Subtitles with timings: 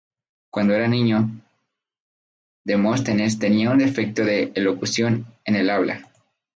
[0.49, 1.29] Cuando era niño,
[2.63, 6.09] Demóstenes tenía un defecto de elocución en el habla.